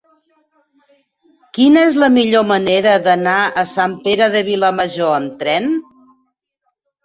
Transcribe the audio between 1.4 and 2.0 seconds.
Quina és